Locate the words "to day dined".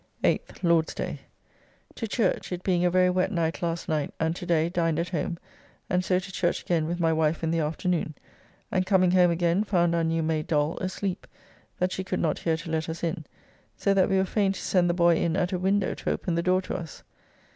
4.35-4.97